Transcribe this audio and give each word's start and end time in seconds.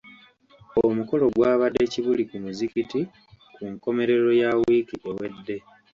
Omukolo 0.85 1.25
gwabadde 1.35 1.83
Kibuli 1.93 2.23
ku 2.29 2.35
muzigiti 2.43 3.01
ku 3.53 3.61
nkomerero 3.73 4.29
ya 4.41 4.49
wiiki 4.61 4.95
ewedde. 5.09 5.57